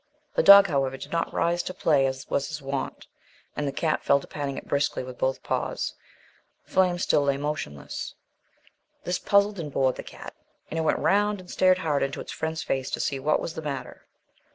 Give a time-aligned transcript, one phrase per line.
[0.33, 3.05] The dog, however, did not rise to play as was his wont,
[3.55, 5.93] and the cat fell to patting it briskly with both paws.
[6.63, 8.15] Flame still lay motionless.
[9.03, 10.33] This puzzled and bored the cat,
[10.71, 13.53] and it went round and stared hard into its friend's face to see what was
[13.53, 14.07] the matter.